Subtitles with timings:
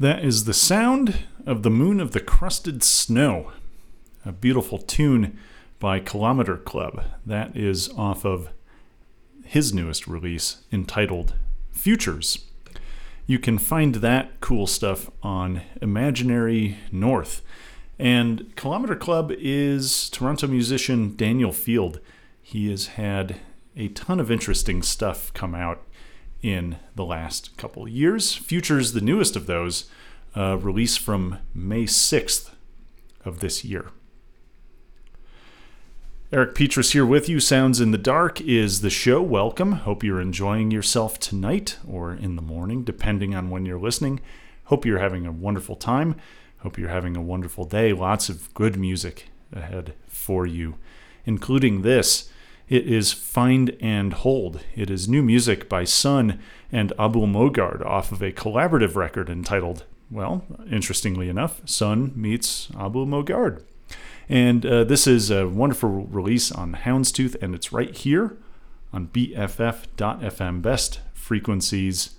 [0.00, 3.52] That is the sound of the moon of the crusted snow,
[4.24, 5.38] a beautiful tune
[5.78, 7.04] by Kilometre Club.
[7.26, 8.48] That is off of
[9.44, 11.34] his newest release entitled
[11.70, 12.46] Futures.
[13.26, 17.42] You can find that cool stuff on Imaginary North.
[17.98, 22.00] And Kilometre Club is Toronto musician Daniel Field.
[22.40, 23.36] He has had
[23.76, 25.82] a ton of interesting stuff come out
[26.42, 28.34] in the last couple years.
[28.34, 29.90] Futures, the newest of those,
[30.34, 30.56] uh,
[30.96, 32.50] from May 6th
[33.24, 33.90] of this year.
[36.32, 37.40] Eric Petrus here with you.
[37.40, 39.20] Sounds in the Dark is the show.
[39.20, 39.72] Welcome.
[39.72, 44.20] Hope you're enjoying yourself tonight or in the morning, depending on when you're listening.
[44.66, 46.14] Hope you're having a wonderful time.
[46.58, 47.92] Hope you're having a wonderful day.
[47.92, 50.76] Lots of good music ahead for you,
[51.24, 52.30] including this.
[52.70, 54.60] It is Find and Hold.
[54.76, 56.38] It is new music by COH
[56.70, 63.06] and Abul Mogard off of a collaborative record entitled, well, interestingly enough, COH meets Abul
[63.06, 63.64] Mogard.
[64.28, 68.36] And uh, this is a wonderful release on Houndstooth, and it's right here
[68.92, 70.62] on BFF.FM.
[70.62, 72.10] Best frequencies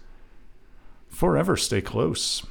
[1.07, 1.56] forever.
[1.56, 2.45] Stay close.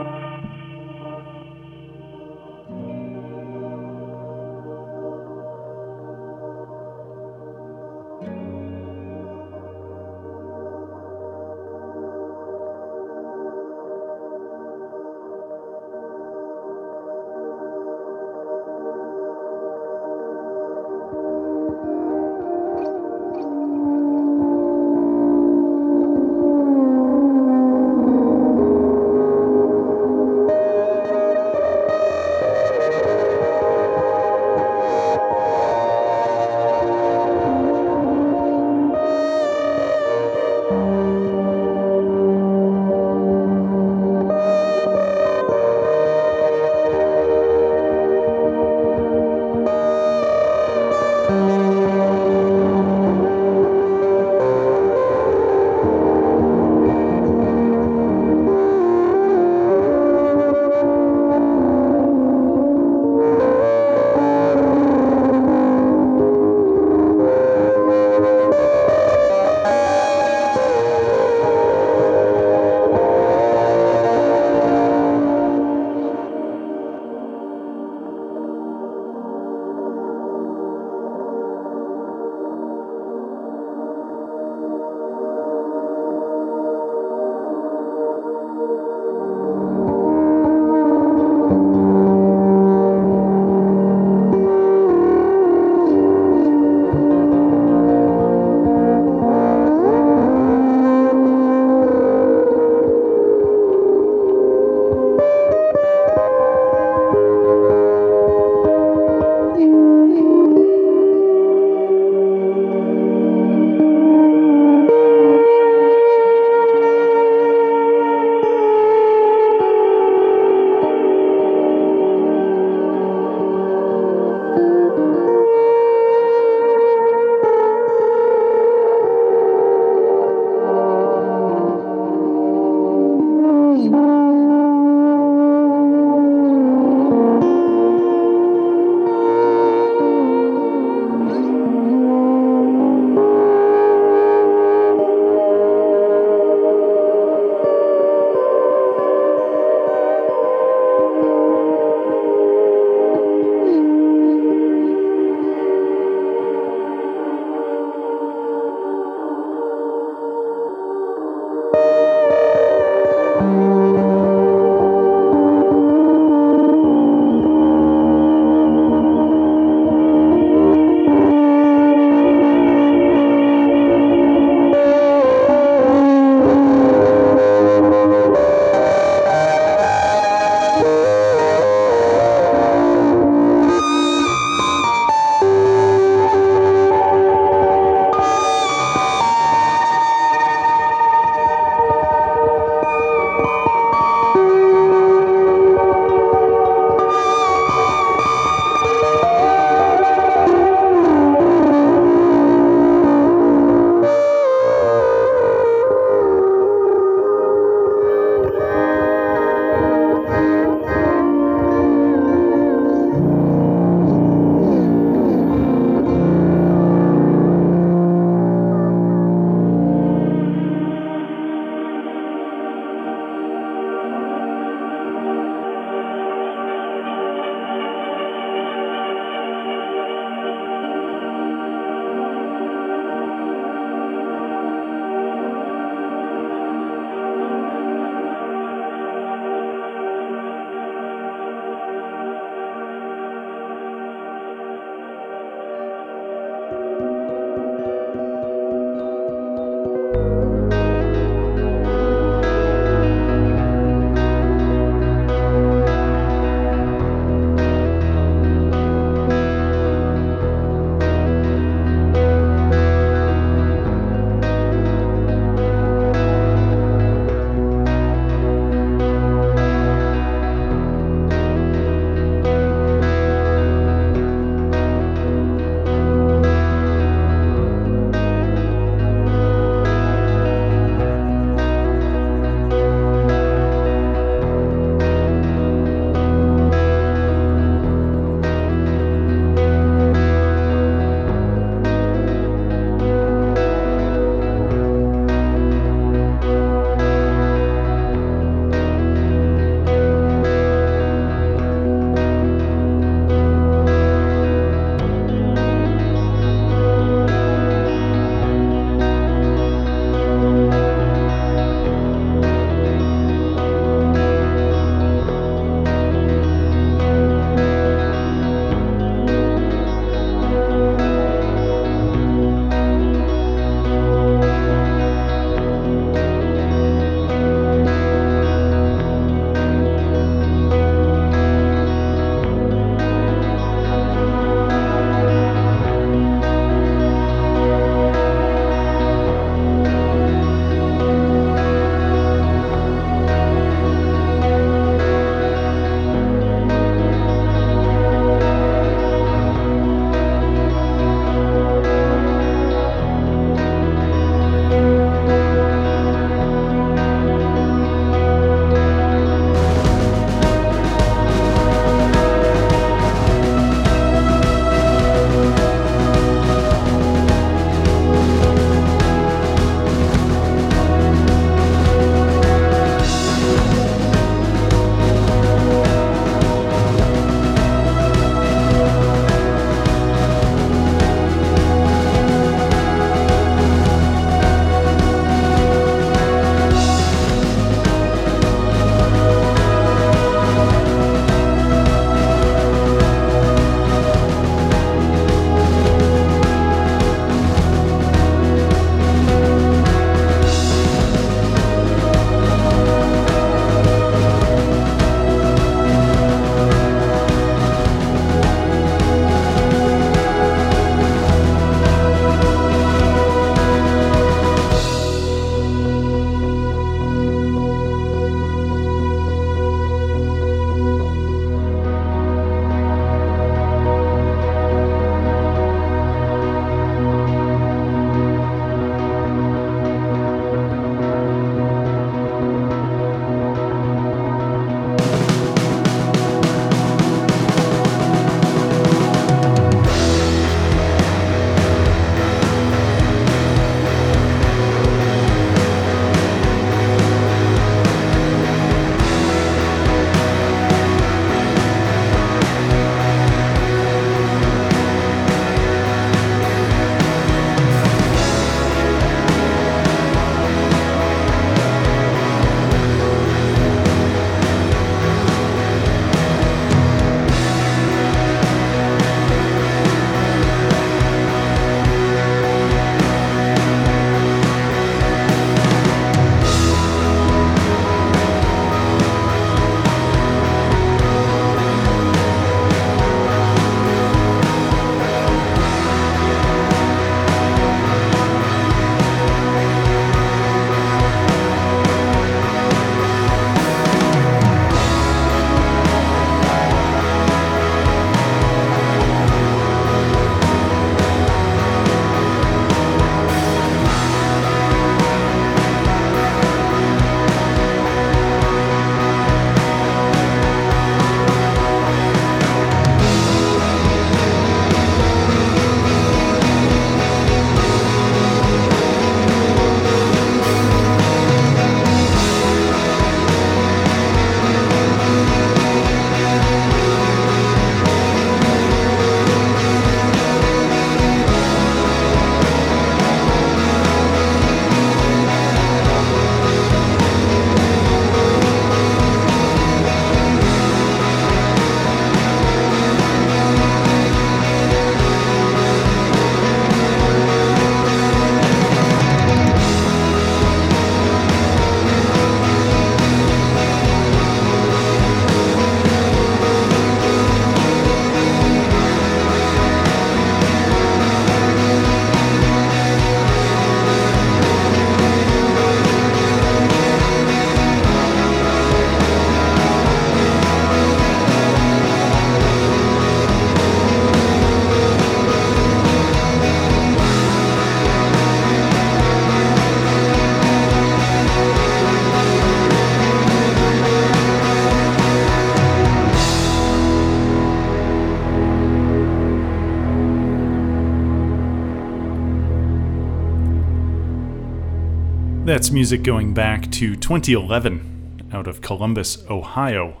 [595.50, 600.00] That's music going back to 2011 out of Columbus, Ohio.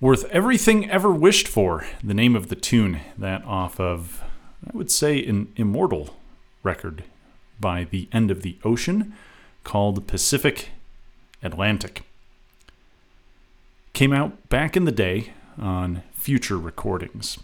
[0.00, 4.22] Worth Everything Ever Wished For, the name of the tune, that off of,
[4.66, 6.14] I would say, an immortal
[6.62, 7.04] record
[7.58, 9.14] by The End of the Ocean
[9.64, 10.72] called Pacific
[11.42, 12.02] Atlantic.
[13.94, 17.38] Came out back in the day on Future Recordings.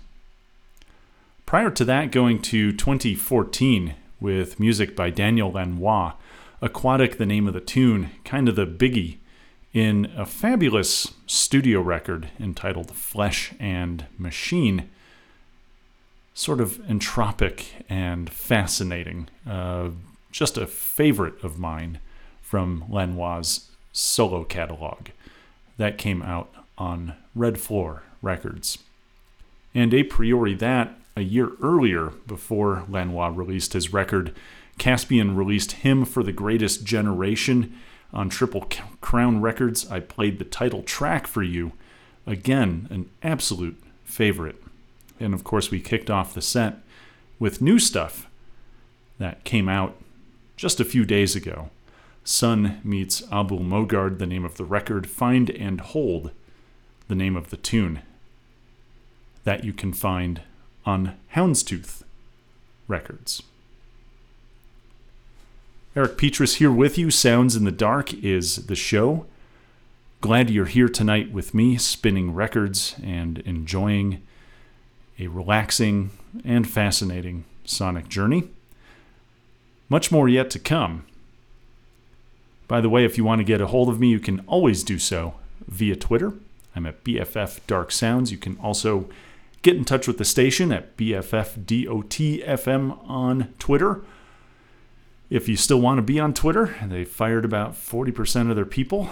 [1.47, 6.13] Prior to that, going to 2014 with music by Daniel Lanois,
[6.65, 9.19] Aquatic, the name of the tune, kind of the biggie
[9.75, 14.89] in a fabulous studio record entitled Flesh and Machine.
[16.33, 19.29] Sort of entropic and fascinating.
[19.47, 19.91] Uh,
[20.33, 22.01] just a favorite of mine
[22.41, 25.09] from Lanois' solo catalog
[25.77, 28.79] that came out on Red Floor Records.
[29.75, 34.35] And a priori, that a year earlier, before Lanois released his record,
[34.79, 37.75] Caspian released Hymn for the Greatest Generation
[38.13, 38.69] on Triple
[39.01, 39.91] Crown Records.
[39.91, 41.73] I played the title track for you.
[42.27, 44.63] Again, an absolute favorite.
[45.21, 46.77] And of course, we kicked off the set
[47.39, 48.29] with new stuff
[49.19, 49.97] that came out
[50.57, 51.71] just a few days ago.
[52.25, 55.09] COH meets Abul Mogard, the name of the record.
[55.09, 56.31] Find and Hold,
[57.09, 58.01] the name of the tune.
[59.45, 60.41] That you can find
[60.87, 62.03] on Houndstooth
[62.89, 63.43] Records.
[65.97, 67.09] Eric Petrus here with you.
[67.09, 69.27] Sounds in the Dark is the show.
[70.21, 74.21] Glad you're here tonight with me, spinning records and enjoying
[75.21, 76.11] a relaxing
[76.45, 78.49] and fascinating sonic journey.
[79.89, 81.05] Much more yet to come.
[82.67, 84.83] By the way, if you want to get a hold of me, you can always
[84.83, 85.35] do so
[85.69, 86.33] via Twitter.
[86.75, 88.33] I'm at BFF Dark Sounds.
[88.33, 89.09] You can also
[89.63, 94.03] get in touch with the station at BFFDOTFM on Twitter
[95.31, 99.09] if you still want to be on Twitter, they fired about 40% of their people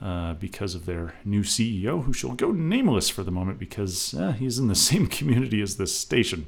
[0.00, 4.32] uh, because of their new CEO, who shall go nameless for the moment because uh,
[4.32, 6.46] he's in the same community as this station.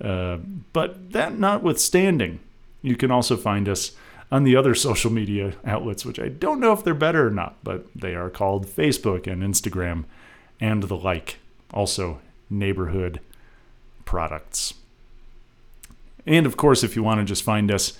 [0.00, 0.38] Uh,
[0.72, 2.38] but that notwithstanding,
[2.82, 3.92] you can also find us
[4.30, 7.56] on the other social media outlets, which I don't know if they're better or not,
[7.64, 10.04] but they are called Facebook and Instagram
[10.60, 11.38] and the like.
[11.72, 13.20] Also, neighborhood
[14.04, 14.74] products.
[16.26, 17.98] And of course, if you want to just find us,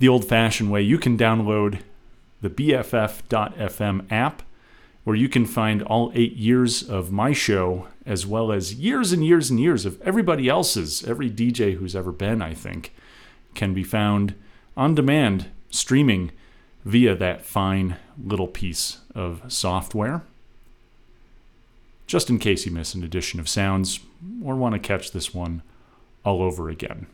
[0.00, 1.82] the old fashioned way, you can download
[2.40, 4.42] the BFF.FM app
[5.04, 9.24] where you can find all eight years of my show as well as years and
[9.24, 11.04] years and years of everybody else's.
[11.06, 12.94] Every DJ who's ever been, I think,
[13.54, 14.34] can be found
[14.76, 16.32] on demand streaming
[16.84, 20.22] via that fine little piece of software.
[22.06, 24.00] Just in case you miss an edition of sounds
[24.42, 25.62] or want to catch this one
[26.24, 27.06] all over again.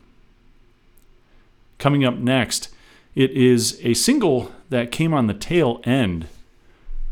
[1.79, 2.69] Coming up next,
[3.17, 6.27] it is a single that came on the tail end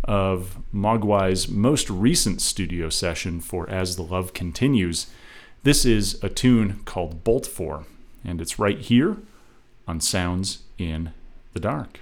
[0.04, 5.08] of Mogwai's most recent studio session for As the Love Continues.
[5.64, 7.86] This is a tune called Boltfor,
[8.24, 9.18] and it's right here
[9.88, 11.12] on Sounds in
[11.54, 12.02] the Dark.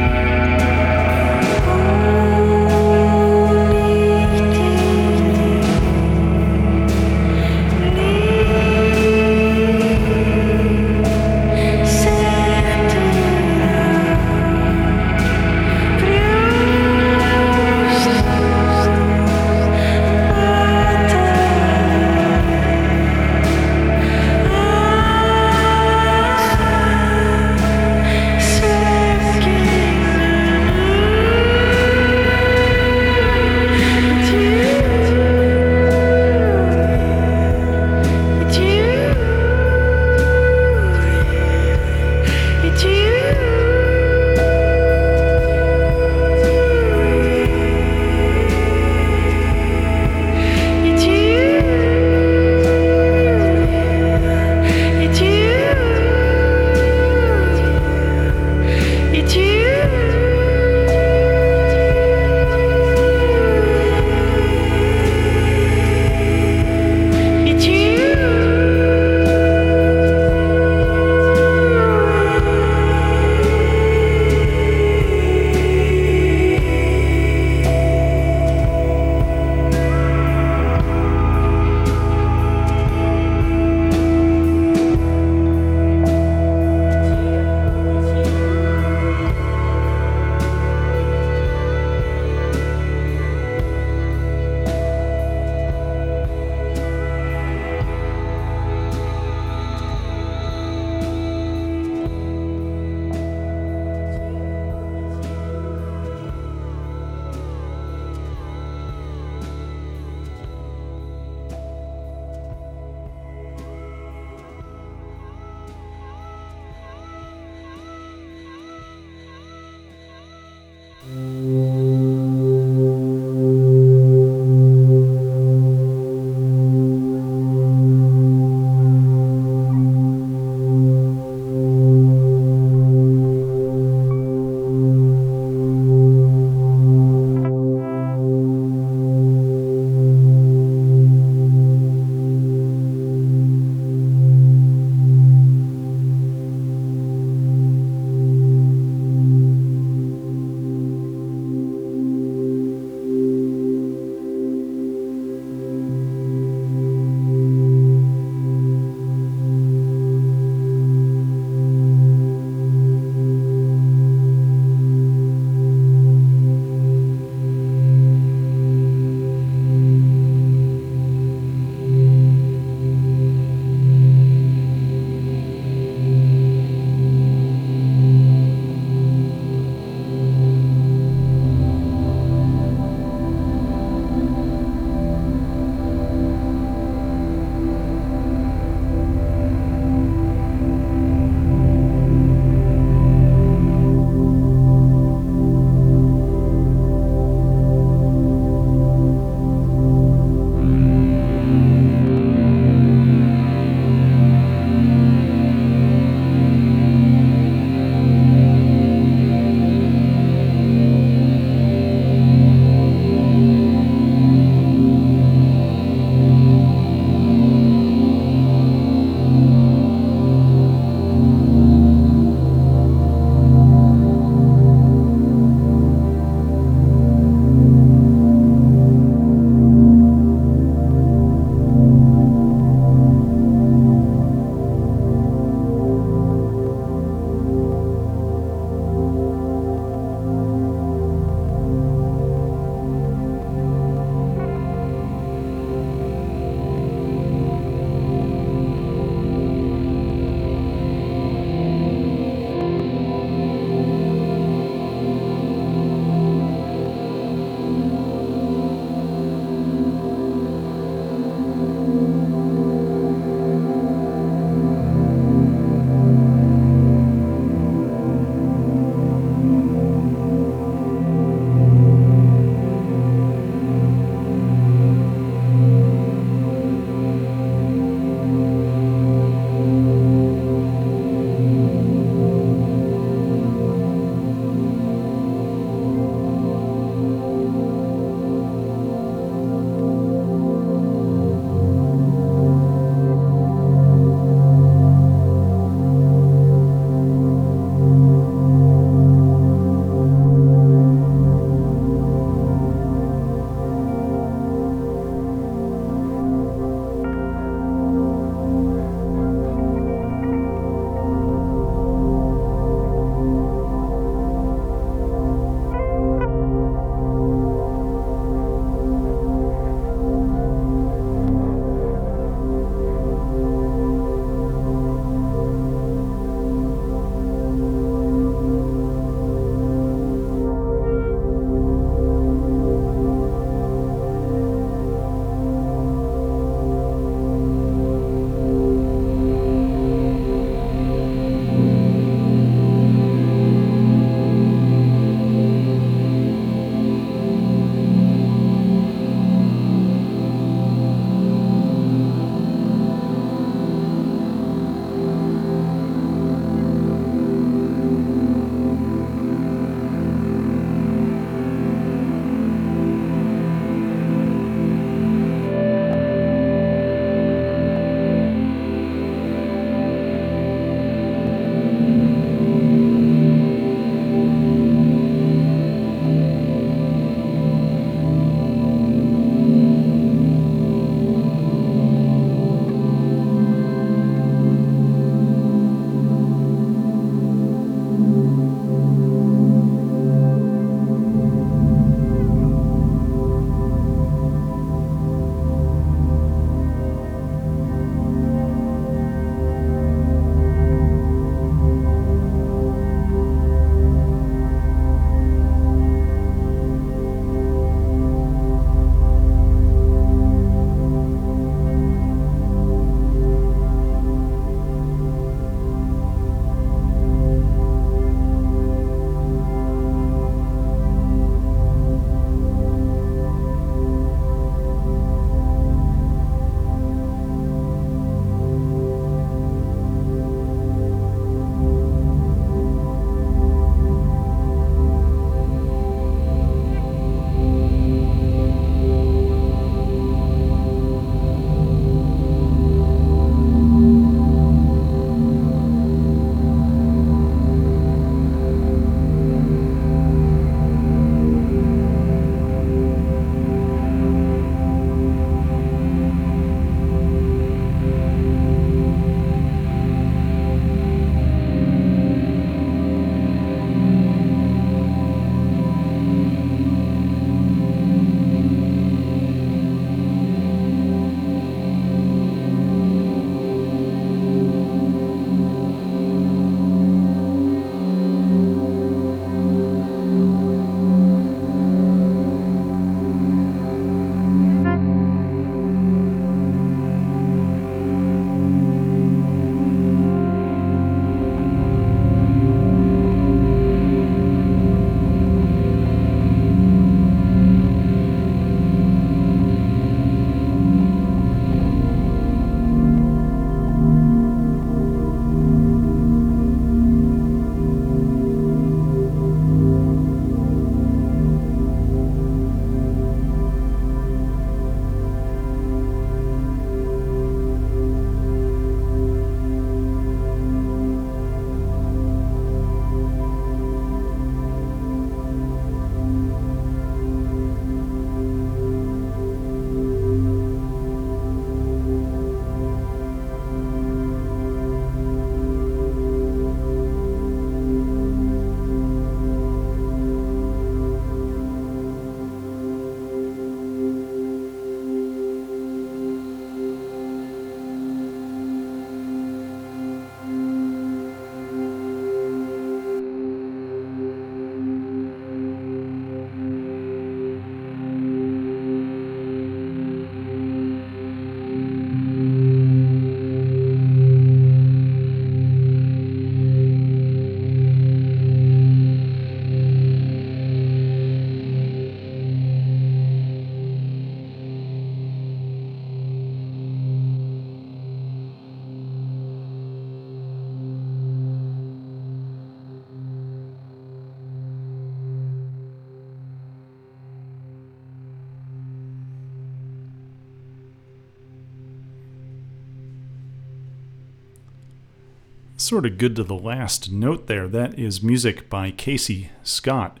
[595.70, 597.46] Sort of good to the last note there.
[597.46, 600.00] That is music by Casey Scott,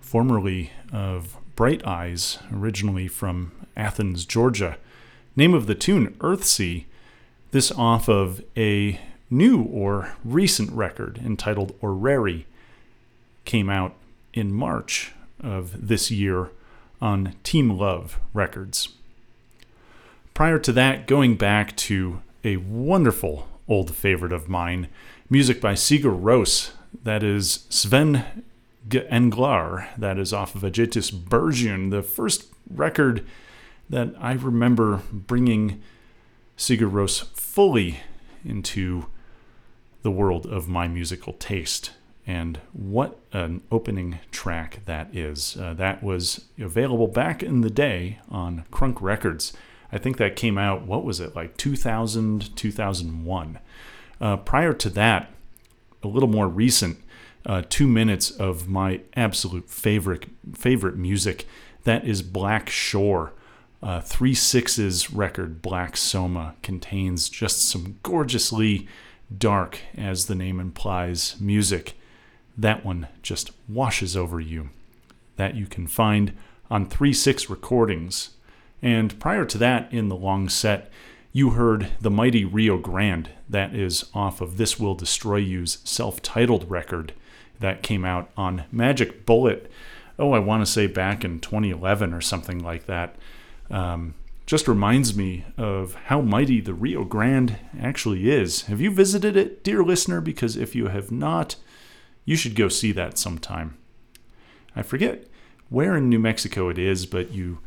[0.00, 4.78] formerly of Bright Eyes, originally from Athens, Georgia.
[5.34, 6.84] Name of the tune, Earthsea.
[7.50, 12.46] This off of a new or recent record entitled Orrery,
[13.44, 13.96] came out
[14.32, 16.50] in March of this year
[17.02, 18.90] on Team Love Records.
[20.32, 24.88] Prior to that, going back to a wonderful old favorite of mine,
[25.28, 26.70] music by Sigur Rós,
[27.02, 28.24] that is Sven
[28.88, 33.24] Englar, that is off of Ágætis byrjun, the first record
[33.90, 35.82] that I remember bringing
[36.56, 38.00] Sigur Rós fully
[38.44, 39.06] into
[40.02, 41.92] the world of my musical taste.
[42.26, 45.56] And what an opening track that is.
[45.56, 49.54] Uh, that was available back in the day on Crunk Records.
[49.90, 53.58] I think that came out, what was it, like 2000, 2001.
[54.20, 55.30] Uh, prior to that,
[56.02, 56.98] a little more recent,
[57.46, 61.46] uh, two minutes of my absolute favorite favorite music.
[61.84, 63.32] That is Black Shore.
[63.82, 68.88] Uh, Three Sixes record Black Soma contains just some gorgeously
[69.36, 71.94] dark, as the name implies, music
[72.58, 74.70] that one just washes over you.
[75.36, 76.36] That you can find
[76.68, 78.30] on 3 6 recordings.
[78.82, 80.90] And prior to that, in the long set,
[81.32, 86.22] you heard the mighty Rio Grande, that is off of This Will Destroy You's self
[86.22, 87.12] titled record
[87.60, 89.70] that came out on Magic Bullet.
[90.18, 93.16] Oh, I want to say back in 2011 or something like that.
[93.70, 94.14] Um,
[94.46, 98.62] just reminds me of how mighty the Rio Grande actually is.
[98.62, 100.20] Have you visited it, dear listener?
[100.20, 101.56] Because if you have not,
[102.24, 103.76] you should go see that sometime.
[104.74, 105.26] I forget
[105.68, 107.58] where in New Mexico it is, but you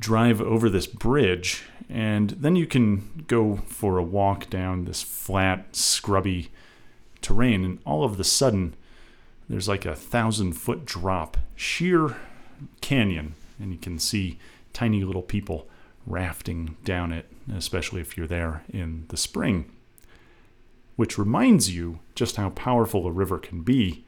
[0.00, 5.76] drive over this bridge and then you can go for a walk down this flat,
[5.76, 6.50] scrubby
[7.20, 8.74] terrain, and all of a sudden,
[9.48, 12.16] there's like a thousand foot drop, sheer
[12.80, 14.38] canyon, and you can see
[14.72, 15.68] tiny little people
[16.06, 19.70] rafting down it, especially if you're there in the spring
[21.00, 24.04] which reminds you just how powerful a river can be,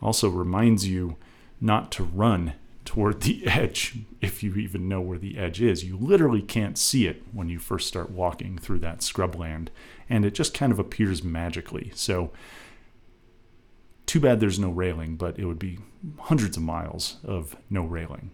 [0.00, 1.16] also reminds you
[1.60, 2.54] not to run
[2.84, 5.84] toward the edge if you even know where the edge is.
[5.84, 9.68] You literally can't see it when you first start walking through that scrubland,
[10.08, 11.92] and it just kind of appears magically.
[11.94, 12.30] So,
[14.06, 15.78] too bad there's no railing, but it would be
[16.20, 18.30] hundreds of miles of no railing.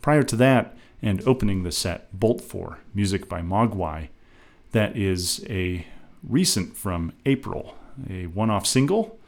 [0.00, 4.08] Prior to that, and opening the set, Boltfor, music by Mogwai,
[4.72, 5.86] that is a
[6.22, 7.76] recent from April,
[8.08, 9.18] a one off single,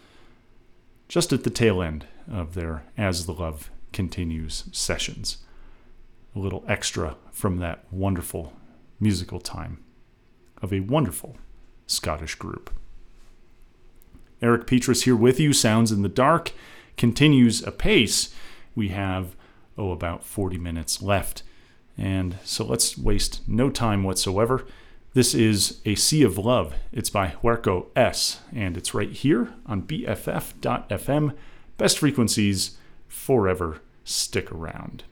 [1.08, 5.38] just at the tail end of their As the Love Continues sessions.
[6.34, 8.52] A little extra from that wonderful
[9.00, 9.82] musical time
[10.60, 11.38] of a wonderful
[11.86, 12.70] Scottish group.
[14.42, 15.54] Eric Petrus here with you.
[15.54, 16.52] Sounds in the Dark
[16.98, 18.34] continues apace.
[18.74, 19.34] We have,
[19.78, 21.42] oh, about 40 minutes left.
[21.96, 24.66] And so let's waste no time whatsoever.
[25.14, 26.74] This is A Sea of Love.
[26.92, 31.34] It's by Huerco S, and it's right here on BFF.FM.
[31.78, 32.76] Best frequencies
[33.08, 33.80] forever.
[34.08, 35.02] Stick around.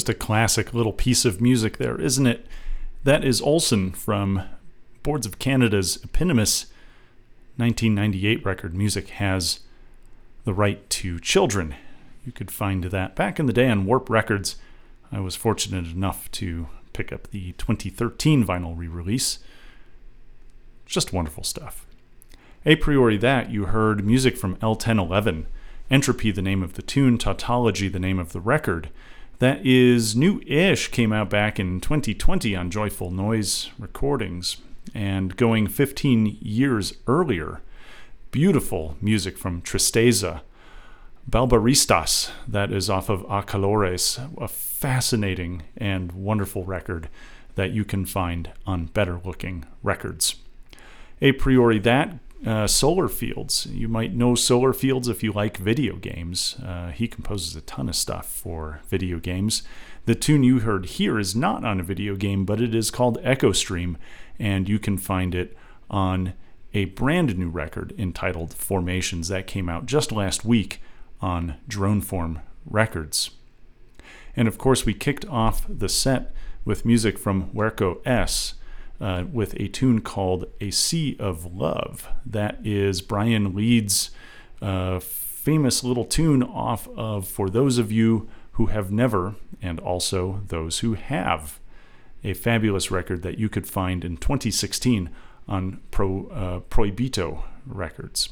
[0.00, 2.46] Just a classic little piece of music there, isn't it?
[3.04, 4.44] That is Olson from
[5.02, 6.64] Boards of Canada's eponymous
[7.58, 9.60] 1998 record, Music Has
[10.46, 11.74] the Right to Children.
[12.24, 14.56] You could find that back in the day on Warp Records.
[15.12, 19.40] I was fortunate enough to pick up the 2013 vinyl re release.
[20.86, 21.84] Just wonderful stuff.
[22.64, 25.46] A priori, that you heard music from El Ten Eleven,
[25.90, 28.88] Entropy, the name of the tune, Tautology, the name of the record.
[29.40, 34.58] That is new ish, came out back in 2020 on Joyful Noise Recordings.
[34.94, 37.62] And going 15 years earlier,
[38.32, 40.42] beautiful music from Tristeza,
[41.28, 47.08] Balbaristas, that is off of A Colores, a fascinating and wonderful record
[47.54, 50.34] that you can find on better looking records.
[51.22, 53.66] A priori, that uh, Solar Fields.
[53.66, 56.56] You might know Solar Fields if you like video games.
[56.64, 59.62] Uh, he composes a ton of stuff for video games.
[60.06, 63.18] The tune you heard here is not on a video game, but it is called
[63.22, 63.98] Echo Stream,
[64.38, 65.56] and you can find it
[65.90, 66.34] on
[66.72, 70.80] a brand new record entitled Formations that came out just last week
[71.20, 73.30] on Droneform Records.
[74.34, 76.32] And of course, we kicked off the set
[76.64, 78.54] with music from Huerco S
[79.00, 82.08] uh, with a tune called A Sea of Love.
[82.26, 84.10] That is Brian Leeds'
[84.60, 90.42] uh, famous little tune off of For Those of You Who Have Never, and also
[90.46, 91.58] Those Who Have,
[92.22, 95.08] a fabulous record that you could find in 2016
[95.48, 98.30] on Pro, uh, Proibito Records.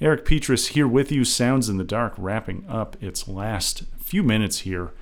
[0.00, 4.60] Eric Petrus here with you, Sounds in the Dark, wrapping up its last few minutes
[4.60, 4.92] here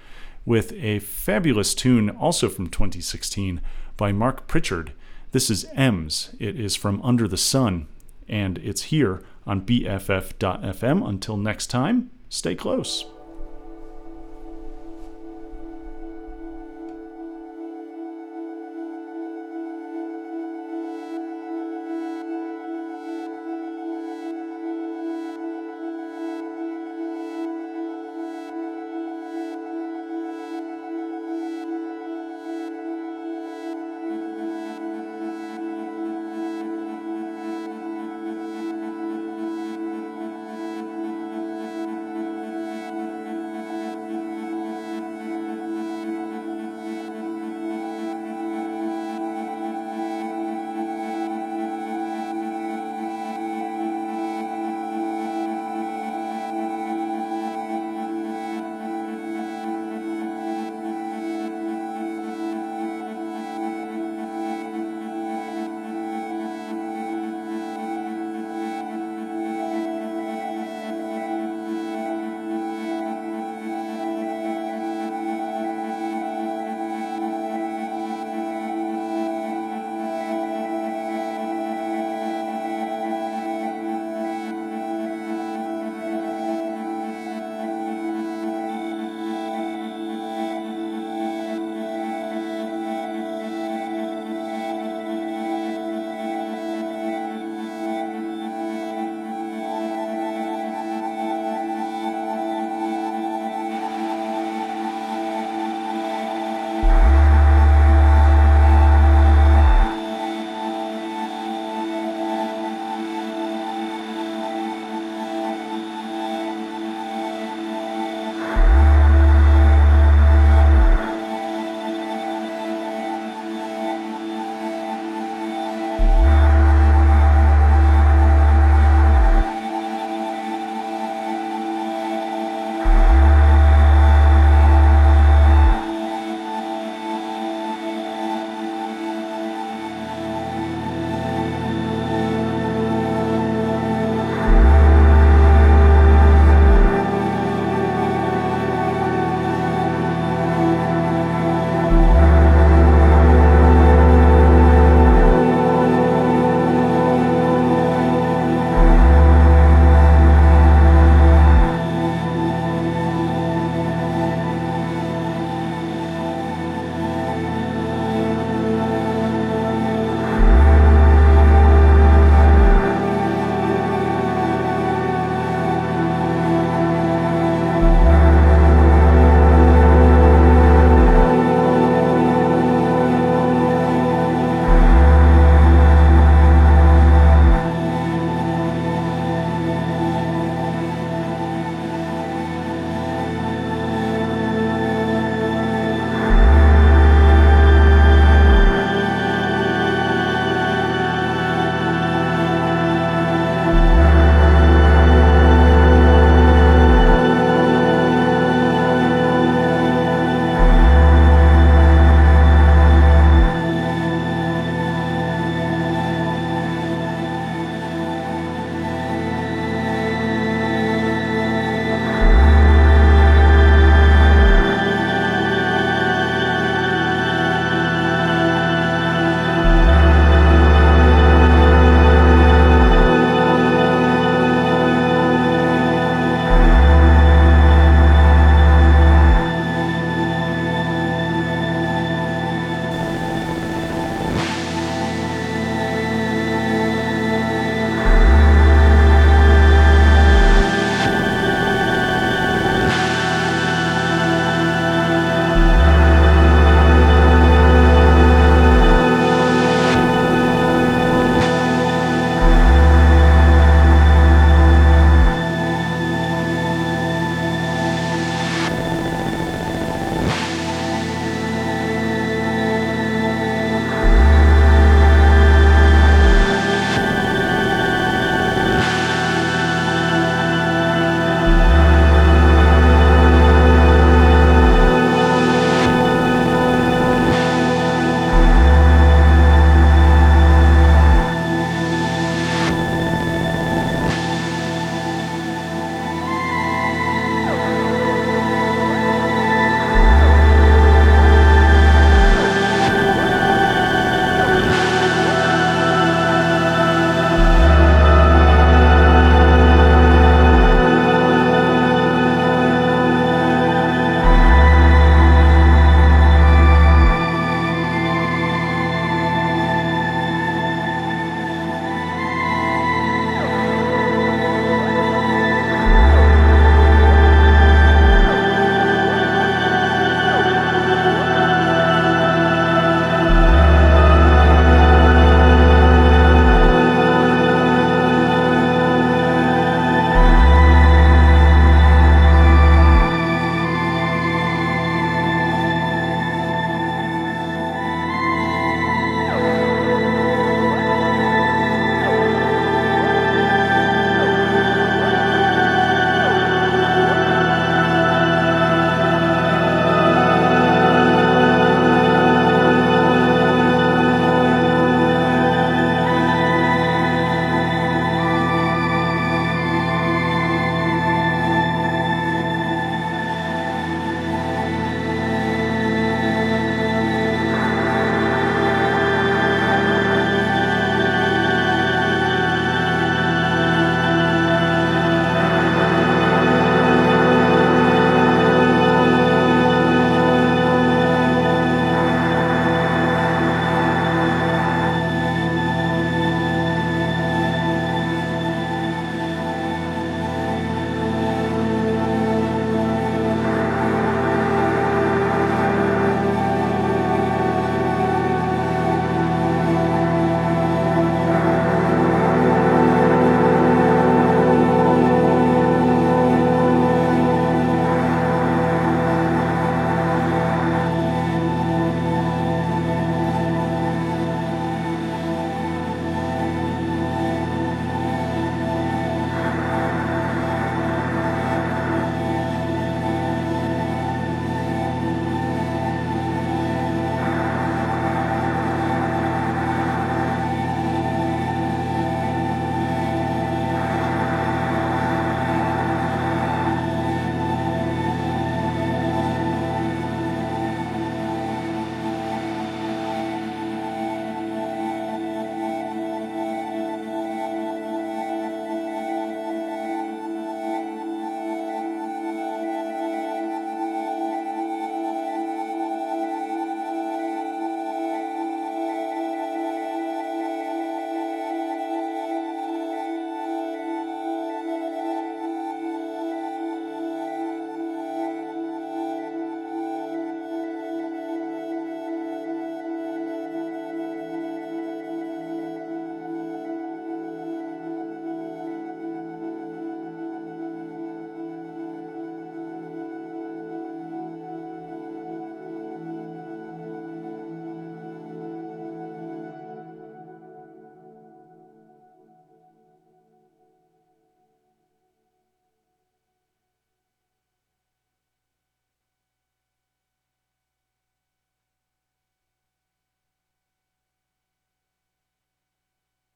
[0.45, 3.61] with a fabulous tune also from 2016
[3.99, 4.93] by Mark Pritchard.
[5.33, 6.35] This is Ems.
[6.39, 7.87] It is from Under the Sun,
[8.27, 11.07] and it's here on BFF.fm.
[11.07, 13.05] Until next time, stay close.